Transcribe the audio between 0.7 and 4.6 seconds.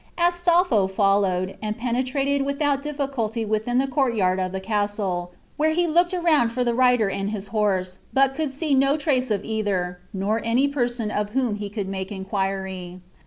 followed, and penetrated without difficulty within the court yard of the